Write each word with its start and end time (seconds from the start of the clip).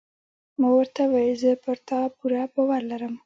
ما 0.59 0.69
ورته 0.77 1.01
وویل: 1.07 1.37
زه 1.43 1.51
پر 1.63 1.77
تا 1.87 1.99
پوره 2.15 2.43
باور 2.53 2.81
لرم. 2.91 3.13